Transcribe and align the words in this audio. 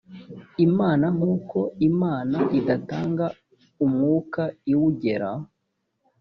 imana 0.67 1.05
nkuko 1.15 1.57
imana 1.89 2.37
idatanga 2.59 3.25
umwuka 3.85 4.41
iwugera 4.71 5.29